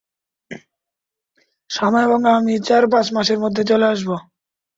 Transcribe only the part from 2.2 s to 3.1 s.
আমি চার-পাঁচ